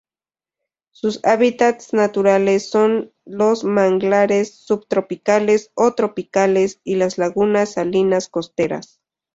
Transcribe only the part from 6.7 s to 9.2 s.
y las lagunas salinas costeras.